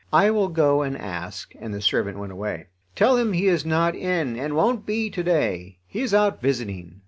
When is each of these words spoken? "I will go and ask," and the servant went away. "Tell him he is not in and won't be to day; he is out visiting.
"I 0.11 0.31
will 0.31 0.47
go 0.47 0.81
and 0.81 0.97
ask," 0.97 1.53
and 1.59 1.75
the 1.75 1.79
servant 1.79 2.17
went 2.17 2.31
away. 2.31 2.65
"Tell 2.95 3.17
him 3.17 3.33
he 3.33 3.45
is 3.45 3.67
not 3.67 3.95
in 3.95 4.35
and 4.35 4.55
won't 4.55 4.83
be 4.83 5.11
to 5.11 5.21
day; 5.23 5.77
he 5.85 6.01
is 6.01 6.11
out 6.11 6.41
visiting. 6.41 6.99